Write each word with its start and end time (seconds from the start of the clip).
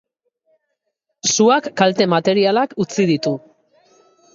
Suak 1.33 1.69
kalte 1.85 2.11
materialak 2.17 2.77
utzi 2.87 3.11
ditu. 3.15 3.41